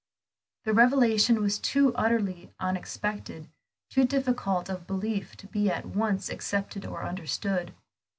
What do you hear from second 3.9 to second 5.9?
too difficult of belief to be at